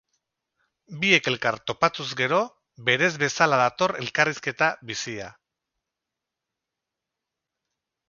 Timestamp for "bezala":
3.25-3.61